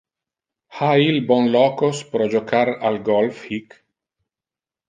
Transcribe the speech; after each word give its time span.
Ha 0.77 0.87
il 1.09 1.17
bon 1.31 1.45
locos 1.57 1.97
pro 2.15 2.29
jocar 2.33 2.67
al 2.91 3.01
golf 3.11 3.45
hic? 3.59 3.81